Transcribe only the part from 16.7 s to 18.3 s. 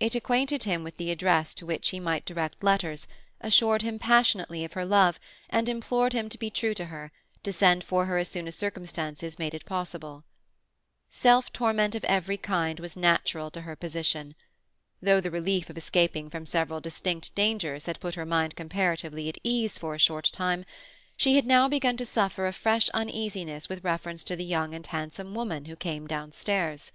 distinct dangers had put her